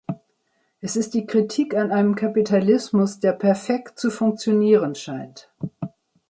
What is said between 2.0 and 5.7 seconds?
Kapitalismus, der perfekt zu funktionieren scheint.